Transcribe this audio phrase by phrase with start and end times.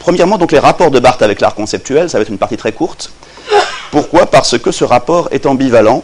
[0.00, 2.72] Premièrement, donc les rapports de Barthes avec l'art conceptuel, ça va être une partie très
[2.72, 3.12] courte.
[3.90, 4.26] Pourquoi?
[4.26, 6.02] Parce que ce rapport est ambivalent.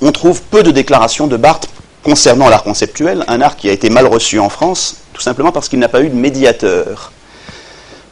[0.00, 1.68] On trouve peu de déclarations de Barthes
[2.04, 5.68] concernant l'art conceptuel, un art qui a été mal reçu en France, tout simplement parce
[5.68, 7.10] qu'il n'a pas eu de médiateur.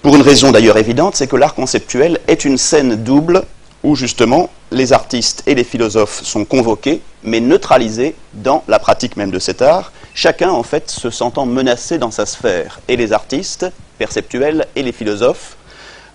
[0.02, 3.44] Pour une raison d'ailleurs évidente, c'est que l'art conceptuel est une scène double
[3.84, 9.30] où justement les artistes et les philosophes sont convoqués, mais neutralisés dans la pratique même
[9.30, 13.66] de cet art, chacun en fait se sentant menacé dans sa sphère, et les artistes
[13.98, 15.56] perceptuels et les philosophes,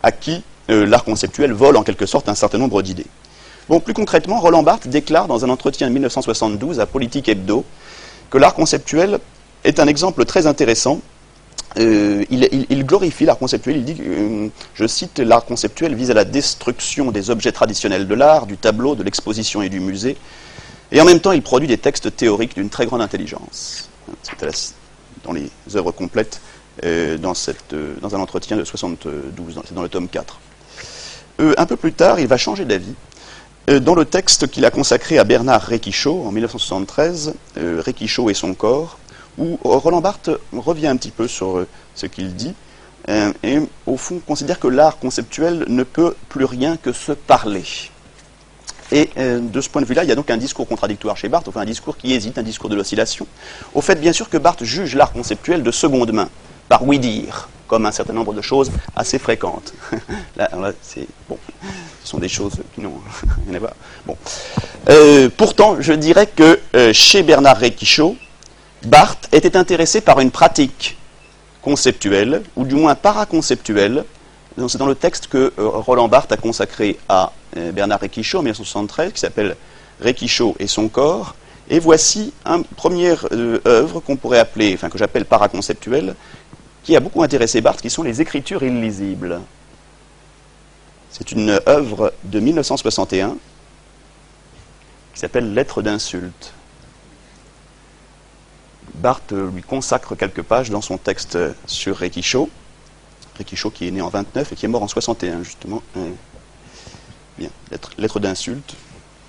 [0.04, 3.05] à qui euh, l'art conceptuel vole en quelque sorte un certain nombre d'idées.
[3.70, 7.64] Bon, plus concrètement, Roland Barthes déclare dans un entretien de 1972 à Politique Hebdo
[8.32, 9.20] que l'art conceptuel
[9.64, 10.99] est un exemple très intéressant.
[11.77, 16.26] Euh, il, glorifie l'art conceptuel, il dit, euh, je cite, l'art conceptuel vise à la
[16.26, 20.18] destruction des objets traditionnels de l'art, du tableau, de l'exposition et du musée,
[20.91, 23.91] et en même temps il produit des textes théoriques d'une très grande intelligence.
[24.23, 24.50] C'était
[25.23, 26.41] dans les œuvres complètes,
[26.84, 30.40] euh, dans, cette, dans un entretien de 72, c'est dans le tome 4.
[31.57, 32.96] un peu plus tard, il va changer d'avis
[33.70, 38.34] euh, dans le texte qu'il a consacré à Bernard Réquichaud en 1973, euh, Réquichaud et
[38.34, 38.98] son corps,
[39.38, 42.54] où Roland Barthes revient un petit peu sur euh, ce qu'il dit,
[43.07, 43.57] et
[43.88, 47.63] au fond considère que l'art conceptuel ne peut plus rien que se parler.
[48.92, 51.48] Et de ce point de vue-là, il y a donc un discours contradictoire chez Barthes,
[51.48, 53.26] enfin un discours qui hésite, un discours de l'oscillation,
[53.74, 56.30] au fait bien sûr que Barthes juge l'art conceptuel de seconde main,
[56.68, 59.74] par oui-dire, comme un certain nombre de choses assez fréquentes.
[60.36, 60.50] là,
[60.82, 61.38] c'est bon
[62.04, 63.00] ce sont des choses qui n'ont
[63.48, 63.74] rien à voir.
[64.06, 64.18] Bon.
[64.90, 68.16] Euh, pourtant, je dirais que euh, chez Bernard Réquichaud,
[68.84, 70.97] Barthes était intéressé par une pratique
[71.62, 74.03] conceptuelle, ou du moins paraconceptuelle.
[74.57, 77.31] C'est dans le texte que euh, Roland Barthes a consacré à
[77.74, 79.56] Bernard Réquichaud en 1973, qui s'appelle
[80.00, 81.35] Réquichaud et son corps.
[81.69, 83.28] Et voici une première
[83.66, 86.16] œuvre qu'on pourrait appeler, enfin que j'appelle paraconceptuelle,
[86.84, 89.41] qui a beaucoup intéressé Barthes, qui sont les écritures illisibles.
[91.12, 93.35] C'est une œuvre de 1961
[95.13, 96.53] qui s'appelle Lettres d'insulte.
[98.95, 102.50] Barthes lui consacre quelques pages dans son texte sur Réquichaud.
[103.38, 105.81] Réquichaud qui est né en 29 et qui est mort en 61, justement.
[107.38, 107.50] Bien,
[107.97, 108.75] lettre, d'insulte,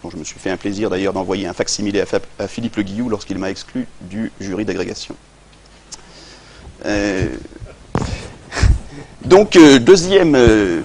[0.03, 2.03] dont je me suis fait un plaisir d'ailleurs d'envoyer un facsimilé
[2.39, 5.15] à, Philippe Le Guillou lorsqu'il m'a exclu du jury d'agrégation.
[6.85, 7.29] Euh,
[9.25, 10.83] donc, euh, deuxième euh,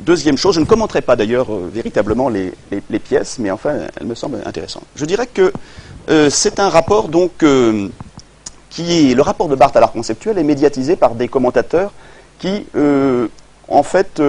[0.00, 2.52] Deuxième chose, je ne commenterai pas d'ailleurs véritablement les,
[2.98, 4.84] pièces, mais enfin, elles me semblent intéressantes.
[4.96, 5.50] Je dirais que
[6.28, 7.42] c'est un rapport donc
[8.68, 11.92] qui est le rapport de Barthes à l'art conceptuel est médiatisé par des commentateurs
[12.44, 12.66] qui,
[13.68, 14.20] en fait,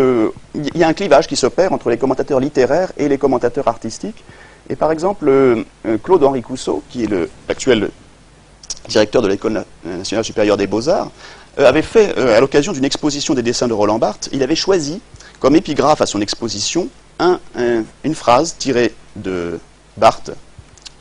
[0.55, 4.23] il y a un clivage qui s'opère entre les commentateurs littéraires et les commentateurs artistiques.
[4.69, 5.65] Et par exemple,
[6.03, 7.09] Claude-Henri Cousseau, qui est
[7.47, 7.89] l'actuel
[8.87, 11.11] directeur de l'École nationale supérieure des beaux-arts,
[11.57, 15.01] avait fait, à l'occasion d'une exposition des dessins de Roland Barthes, il avait choisi
[15.39, 16.87] comme épigraphe à son exposition
[17.19, 19.59] une phrase tirée de
[19.97, 20.31] Barthes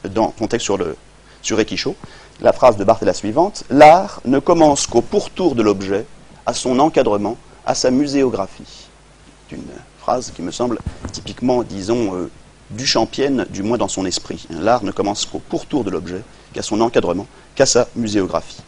[0.08, 0.97] dans son texte sur, le,
[2.41, 6.06] La phrase de Barthes est la suivante L'art ne commence qu'au pourtour de l'objet,
[6.47, 8.88] à son encadrement, à sa muséographie.
[9.49, 9.62] C'est une
[9.99, 10.78] phrase qui me semble
[11.12, 12.31] typiquement, disons, euh,
[12.71, 14.47] du champienne, du moins dans son esprit.
[14.50, 16.22] L'art ne commence qu'au pourtour de l'objet,
[16.53, 18.62] qu'à son encadrement, qu'à sa muséographie.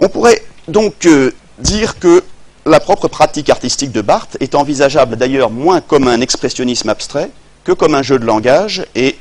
[0.00, 2.22] On pourrait donc euh, dire que
[2.64, 7.30] la propre pratique artistique de Barthes est envisageable d'ailleurs moins comme un expressionnisme abstrait
[7.64, 8.86] que comme un jeu de langage.
[8.94, 9.16] Et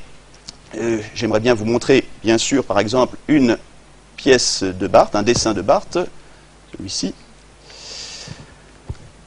[0.78, 3.58] euh, j'aimerais bien vous montrer, bien sûr, par exemple, une
[4.16, 5.98] pièce de Barthes, un dessin de Barthes,
[6.72, 7.14] celui-ci,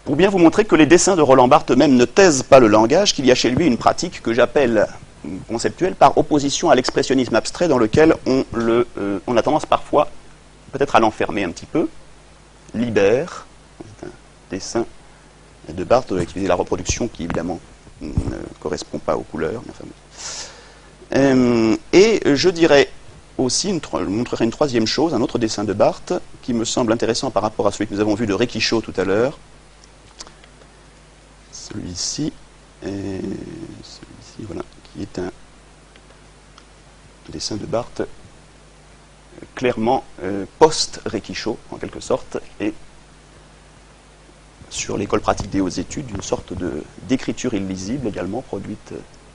[0.04, 2.66] pour bien vous montrer que les dessins de Roland Barthes eux-mêmes ne taisent pas le
[2.66, 4.86] langage, qu'il y a chez lui une pratique que j'appelle
[5.48, 8.84] conceptuelle par opposition à l'expressionnisme abstrait dans lequel on, euh,
[9.26, 10.08] on a tendance parfois
[10.72, 11.88] peut-être à l'enfermer un petit peu,
[12.74, 13.46] libère,
[14.50, 14.84] dessin
[15.72, 17.60] de Barthes a utilisé la reproduction qui évidemment
[18.00, 18.10] ne
[18.60, 19.62] correspond pas aux couleurs.
[21.14, 22.88] Euh, et je dirais
[23.38, 26.12] aussi, je montrerai une troisième chose, un autre dessin de Barthes
[26.42, 28.92] qui me semble intéressant par rapport à celui que nous avons vu de Réquichaud tout
[28.96, 29.38] à l'heure.
[31.74, 32.32] Celui-ci,
[32.82, 35.30] celui-ci, voilà, qui est un
[37.30, 38.02] dessin de Barthes
[39.56, 42.72] clairement euh, post-Réquichaud, en quelque sorte, et
[44.70, 46.52] sur l'école pratique des hautes études, une sorte
[47.08, 48.94] d'écriture illisible également produite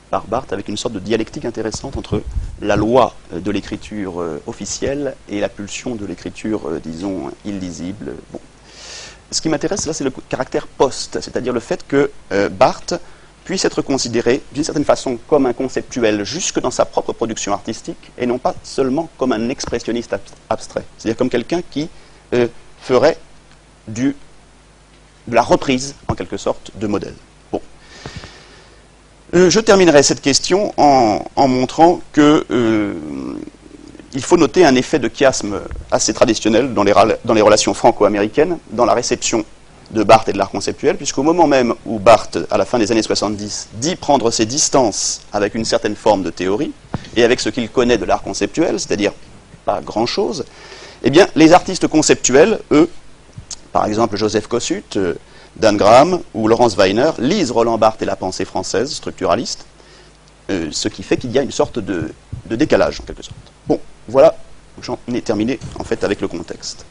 [0.09, 2.23] par Barthes avec une sorte de dialectique intéressante entre
[2.61, 8.15] la loi de l'écriture euh, officielle et la pulsion de l'écriture, euh, disons, illisible.
[8.31, 8.39] Bon.
[9.31, 12.95] Ce qui m'intéresse là, c'est le caractère post, c'est-à-dire le fait que euh, Barthes
[13.45, 18.11] puisse être considéré d'une certaine façon comme un conceptuel jusque dans sa propre production artistique
[18.17, 20.15] et non pas seulement comme un expressionniste
[20.49, 21.89] abstrait, c'est-à-dire comme quelqu'un qui
[22.79, 23.17] ferait
[23.87, 24.15] du
[25.29, 27.15] de la reprise, en quelque sorte, de modèles.
[27.51, 27.61] Bon.
[29.35, 32.93] Euh, je terminerai cette question en, montrant que euh,
[34.19, 35.61] il faut noter un effet de chiasme
[35.91, 36.91] assez traditionnel dans les,
[37.41, 39.45] relations franco-américaines, dans la réception
[39.91, 42.91] de Barthes et de l'art conceptuel, puisqu'au moment même où Barthes, à la fin des
[42.91, 46.73] années 70, dit prendre ses distances avec une certaine forme de théorie,
[47.15, 49.13] et avec ce qu'il connaît de l'art conceptuel, c'est-à-dire
[49.63, 50.43] pas grand-chose,
[51.03, 52.89] eh bien, les artistes conceptuels, eux,
[53.71, 55.13] par exemple Joseph Kossuth, euh,
[55.55, 59.65] Dan Graham ou Laurence Weiner, lisent Roland Barthes et la pensée française structuraliste,
[60.49, 62.11] euh, ce qui fait qu'il y a une sorte de,
[62.49, 63.37] de décalage, en quelque sorte.
[63.65, 63.79] Bon,
[64.09, 64.35] voilà,
[64.81, 66.85] j'en ai terminé, en fait, avec le contexte.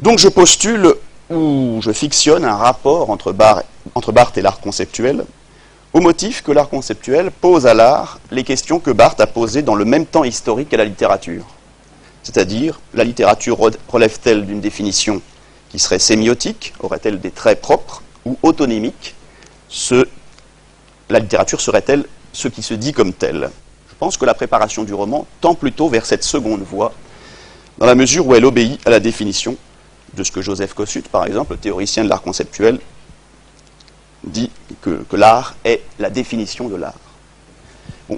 [0.00, 0.94] Donc je postule
[1.30, 5.24] où je fictionne un rapport entre, Barthes et l'art conceptuel,
[5.92, 9.74] au motif que l'art conceptuel pose à l'art les questions que Barthes a posées dans
[9.74, 11.44] le même temps historique à la littérature.
[12.22, 13.58] C'est-à-dire, la littérature
[13.88, 15.22] relève-t-elle d'une définition
[15.70, 19.14] qui serait sémiotique, aurait-elle des traits propres, ou autonémique
[21.08, 23.50] La littérature serait-elle ce qui se dit comme tel?
[23.98, 26.92] Pense que la préparation du roman tend plutôt vers cette seconde voie,
[27.78, 29.56] dans la mesure où elle obéit à la définition
[30.14, 32.78] de ce que Joseph Kossuth, par exemple, le théoricien de l'art conceptuel,
[34.24, 34.50] dit
[34.82, 36.94] que, l'art est la définition de l'art.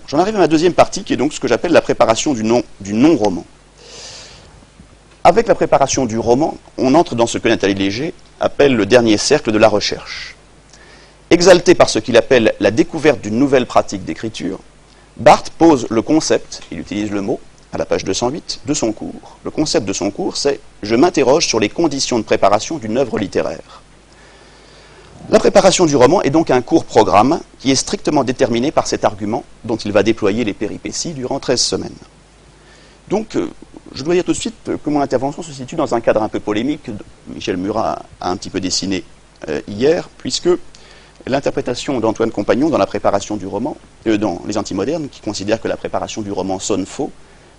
[0.06, 2.42] J'en arrive à ma deuxième partie, qui est donc ce que j'appelle la préparation du
[2.94, 3.44] non-roman.
[5.24, 9.18] Avec la préparation du roman, on entre dans ce que Nathalie Léger appelle le dernier
[9.18, 10.36] cercle de la recherche.
[11.28, 14.60] Exalté par ce qu'il appelle la découverte d'une nouvelle pratique d'écriture,
[15.20, 17.40] Barthes pose le concept, il utilise le mot,
[17.74, 19.36] à la page 208, de son cours.
[19.44, 23.18] Le concept de son cours, c'est Je m'interroge sur les conditions de préparation d'une œuvre
[23.18, 23.82] littéraire.
[25.28, 29.04] La préparation du roman est donc un court programme qui est strictement déterminé par cet
[29.04, 31.98] argument dont il va déployer les péripéties durant 13 semaines.
[33.08, 33.50] Donc, euh,
[33.94, 36.30] je dois dire tout de suite que mon intervention se situe dans un cadre un
[36.30, 36.92] peu polémique que
[37.28, 39.04] Michel Murat a un petit peu dessiné
[39.50, 40.48] euh, hier, puisque
[41.26, 43.76] l'interprétation d'Antoine Compagnon dans la préparation du roman,
[44.06, 47.10] euh, dans Les Antimodernes, qui considère que la préparation du roman sonne faux,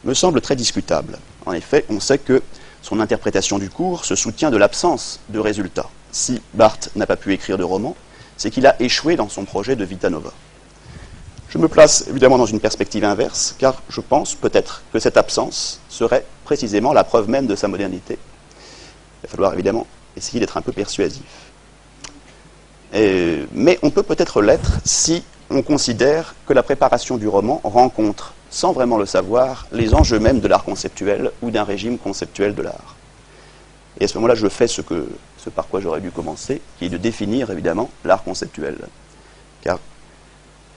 [0.04, 1.20] me semble très discutable.
[1.46, 2.42] En effet, on sait que
[2.82, 5.90] son interprétation du cours se soutient de l'absence de résultats.
[6.12, 7.96] Si Barthes n'a pas pu écrire de roman,
[8.38, 10.32] c'est qu'il a échoué dans son projet de Vita Nova.
[11.50, 15.80] Je me place évidemment dans une perspective inverse, car je pense peut-être que cette absence
[15.90, 18.18] serait précisément la preuve même de sa modernité.
[18.18, 19.86] Il va falloir évidemment
[20.18, 21.51] essayer d'être un peu persuasif.
[22.94, 28.74] Mais on peut peut-être l'être si on considère que la préparation du roman rencontre sans
[28.74, 32.96] vraiment le savoir, les enjeux même de l'art conceptuel ou d'un régime conceptuel de l'art.
[34.00, 34.82] Et à ce moment-là, je fais ce,
[35.54, 38.78] par quoi j'aurais dû commencer, qui est de définir évidemment l'art conceptuel.
[39.62, 39.80] Car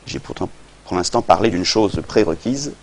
[0.06, 0.49] j'ai pourtant
[0.84, 2.75] pour l'instant parlé d'une chose prérequise.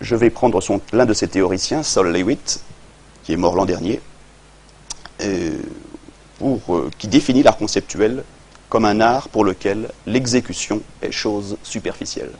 [0.00, 0.60] Je vais prendre
[0.92, 2.62] l'un de ces théoriciens, Sol Lewitt,
[3.22, 4.00] qui est mort l'an dernier,
[5.22, 5.58] euh,
[6.42, 8.24] euh, qui définit l'art conceptuel
[8.68, 12.30] comme un art pour lequel l'exécution est chose superficielle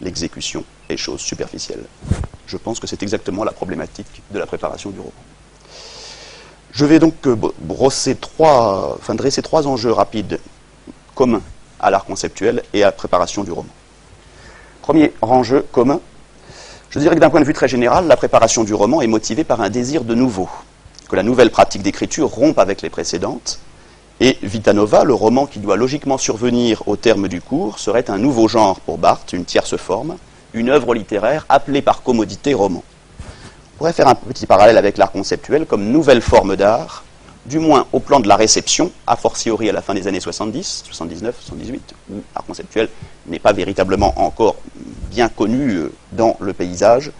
[0.00, 1.84] l'exécution est chose superficielle.
[2.46, 5.12] Je pense que c'est exactement la problématique de la préparation du roman.
[6.72, 10.40] Je vais donc euh, brosser trois, dresser trois enjeux rapides
[11.14, 11.42] communs
[11.80, 13.70] à l'art conceptuel et à la préparation du roman.
[14.82, 16.00] Premier enjeu commun,
[16.90, 19.44] je dirais que d'un point de vue très général, la préparation du roman est motivée
[19.44, 20.48] par un désir de nouveau,
[21.10, 23.58] que la nouvelle pratique d'écriture rompe avec les précédentes,
[24.20, 28.46] et Vitanova, le roman qui doit logiquement survenir au terme du cours, serait un nouveau
[28.46, 30.16] genre pour Barthes, une tierce forme,
[30.54, 32.84] une œuvre littéraire appelée par commodité roman.
[33.22, 37.02] On pourrait faire un petit parallèle avec l'art conceptuel comme nouvelle forme d'art,
[37.46, 40.84] du moins au plan de la réception, a fortiori à la fin des années 70,
[40.86, 42.88] 79, 78, où l'art conceptuel
[43.26, 44.56] n'est pas véritablement encore
[45.10, 47.10] bien connu euh, dans le paysage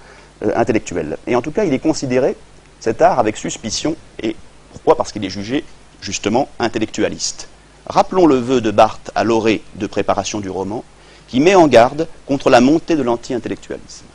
[0.42, 1.16] euh, intellectuel.
[1.26, 2.36] Et en tout cas, il est considéré,
[2.80, 4.34] cet art, avec suspicion, et
[4.72, 5.64] pourquoi Parce qu'il est jugé
[6.00, 7.48] justement intellectualiste.
[7.86, 10.84] Rappelons le vœu de Barthes à l'orée de préparation du roman,
[11.28, 14.06] qui met en garde contre la montée de l'anti-intellectualisme,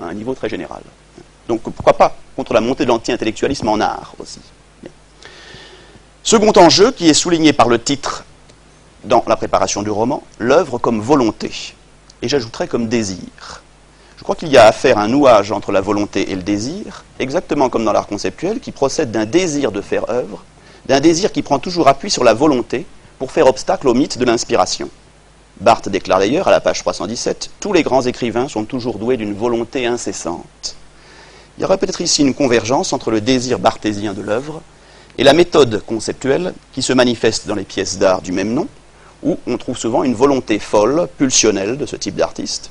[0.00, 0.82] à un niveau très général.
[1.48, 4.40] Donc pourquoi pas contre la montée de l'anti-intellectualisme en art aussi.
[6.22, 8.24] Second enjeu, qui est souligné par le titre
[9.04, 11.50] dans la préparation du roman, l'œuvre comme volonté,
[12.22, 13.62] et j'ajouterai comme désir.
[14.30, 17.68] Crois qu'il y a à faire un nouage entre la volonté et le désir, exactement
[17.68, 20.44] comme dans l'art conceptuel, qui procède d'un désir de faire œuvre
[20.86, 22.86] d'un désir qui prend toujours appui sur la volonté
[23.18, 24.88] pour faire obstacle au mythe de l'inspiration.
[25.60, 29.34] Barthes déclare d'ailleurs à la page 317 Tous les grands écrivains sont toujours doués d'une
[29.34, 30.76] volonté incessante.
[31.58, 34.62] Il y aurait peut-être ici une convergence entre le désir barthésien de l'œuvre
[35.18, 38.68] et la méthode conceptuelle qui se manifeste dans les pièces d'art du même nom,
[39.24, 42.70] où on trouve souvent une volonté folle, pulsionnelle de ce type d'artiste.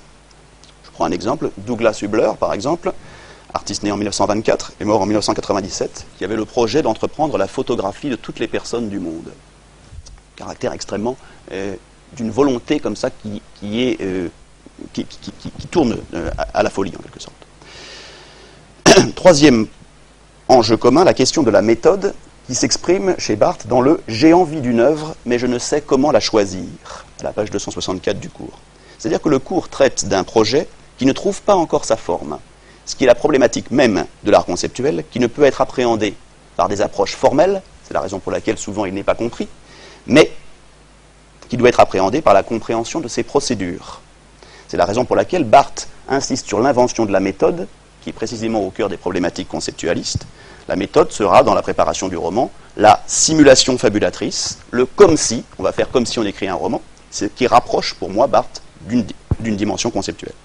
[1.00, 2.92] Prends un exemple, Douglas Hubler, par exemple,
[3.54, 8.10] artiste né en 1924 et mort en 1997, qui avait le projet d'entreprendre la photographie
[8.10, 9.32] de toutes les personnes du monde.
[10.36, 11.16] Caractère extrêmement
[11.54, 11.74] euh,
[12.18, 13.42] d'une volonté comme ça qui,
[13.82, 14.28] est, euh,
[14.92, 15.06] qui,
[15.72, 17.48] tourne euh, à, la folie en quelque sorte.
[19.16, 19.68] Troisième
[20.50, 22.14] enjeu commun, la question de la méthode
[22.46, 26.12] qui s'exprime chez Barthes dans le J'ai envie d'une œuvre, mais je ne sais comment
[26.12, 26.66] la choisir,
[27.22, 28.60] à la page 264 du cours.
[28.98, 30.68] C'est-à-dire que le cours traite d'un projet
[31.00, 32.40] qui ne trouve pas encore sa forme,
[32.86, 36.14] ce qui est la problématique même de l'art conceptuel, qui ne peut être appréhendé
[36.58, 39.48] par des approches formelles, c'est la raison pour laquelle souvent il n'est pas compris,
[40.06, 40.30] mais
[41.48, 44.02] qui doit être appréhendé par la compréhension de ses procédures.
[44.68, 47.68] C'est la raison pour laquelle Barthes insiste sur l'invention de la méthode,
[48.02, 50.28] qui est précisément au cœur des problématiques conceptualistes.
[50.68, 55.64] La méthode sera, dans la préparation du roman, la simulation fabulatrice, le comme si, on
[55.64, 59.56] va faire comme si on écrit un roman, ce qui rapproche pour moi Barthes d'une
[59.56, 60.34] dimension conceptuelle.